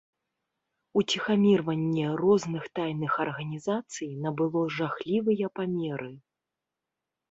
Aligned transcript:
Уціхамірванне 1.01 2.05
розных 2.23 2.63
тайных 2.81 3.11
арганізацый 3.27 4.09
набыло 4.27 4.67
жахлівыя 4.81 5.57
памеры. 5.61 6.15